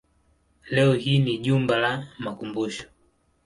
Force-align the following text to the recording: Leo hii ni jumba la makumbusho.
Leo 0.69 0.93
hii 0.93 1.19
ni 1.19 1.37
jumba 1.37 1.77
la 1.77 2.07
makumbusho. 2.19 2.83